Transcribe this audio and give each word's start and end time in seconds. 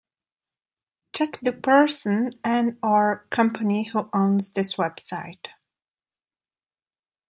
Check 1.15 1.39
the 1.43 1.51
person 1.53 2.31
and/or 2.43 3.27
company 3.29 3.89
who 3.93 4.09
owns 4.13 4.51
this 4.53 4.73
website. 4.73 5.45